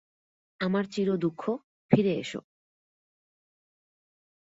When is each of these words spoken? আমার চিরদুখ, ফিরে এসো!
আমার 0.59 0.83
চিরদুখ, 0.85 1.41
ফিরে 1.91 2.13
এসো! 2.15 2.41